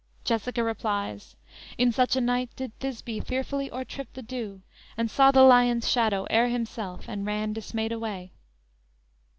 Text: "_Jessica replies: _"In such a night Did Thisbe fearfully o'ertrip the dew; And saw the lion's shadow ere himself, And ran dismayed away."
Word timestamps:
"_Jessica 0.23 0.63
replies: 0.63 1.35
_"In 1.77 1.91
such 1.91 2.15
a 2.15 2.21
night 2.21 2.49
Did 2.55 2.71
Thisbe 2.79 3.23
fearfully 3.23 3.69
o'ertrip 3.69 4.11
the 4.13 4.23
dew; 4.23 4.63
And 4.97 5.11
saw 5.11 5.29
the 5.29 5.43
lion's 5.43 5.87
shadow 5.87 6.25
ere 6.31 6.47
himself, 6.49 7.07
And 7.07 7.23
ran 7.23 7.53
dismayed 7.53 7.91
away." 7.91 8.31